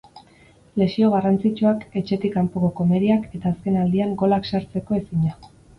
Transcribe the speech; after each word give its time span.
Lesio 0.81 1.09
garrantzitsuak, 1.15 1.85
etxetik 2.03 2.35
kanpoko 2.39 2.73
komeriak 2.81 3.31
eta 3.37 3.55
azken 3.55 3.81
aldian 3.87 4.21
golak 4.25 4.53
sartzeko 4.55 5.01
ezina. 5.05 5.43